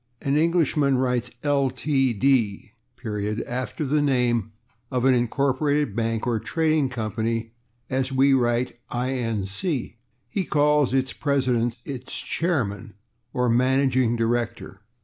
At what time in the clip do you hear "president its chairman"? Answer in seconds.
11.13-12.93